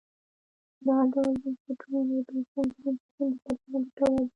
دا 0.85 0.97
ډول 1.13 1.33
بنسټونه 1.43 1.99
د 2.09 2.11
زبېښونکو 2.25 2.77
بنسټونو 2.89 3.35
په 3.41 3.41
پرتله 3.43 3.77
ګټور 3.85 4.21
دي. 4.25 4.29